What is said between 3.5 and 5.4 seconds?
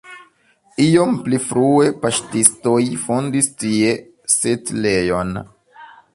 tie setlejon.